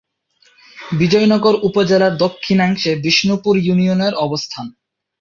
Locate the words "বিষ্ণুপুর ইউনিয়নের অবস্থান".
3.03-4.65